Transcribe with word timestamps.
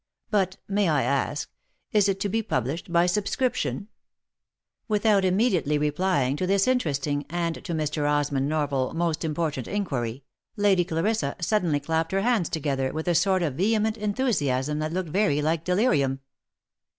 But— 0.31 0.57
may 0.67 0.89
I 0.89 1.03
ask— 1.03 1.47
Is 1.91 2.09
it 2.09 2.19
to 2.21 2.27
be 2.27 2.41
published 2.41 2.91
by 2.91 3.05
subscription 3.05 3.81
V 3.81 3.87
Without 4.87 5.23
immediately 5.23 5.77
replying 5.77 6.35
to 6.37 6.47
this 6.47 6.67
interesting, 6.67 7.23
and 7.29 7.63
to 7.63 7.75
Mr. 7.75 8.09
Osmond 8.09 8.49
Norval 8.49 8.95
most 8.95 9.23
important 9.23 9.67
inquiry, 9.67 10.23
Lady 10.55 10.85
Clarissa 10.85 11.35
suddenly 11.39 11.79
clapped 11.79 12.13
her 12.13 12.21
hands 12.21 12.49
together 12.49 12.91
with 12.91 13.07
a 13.07 13.13
sort 13.13 13.43
of 13.43 13.53
vehement 13.53 13.95
enthusiasm 13.95 14.79
that 14.79 14.91
looked 14.91 15.09
very 15.11 15.39
like 15.39 15.63
delirium. 15.63 16.21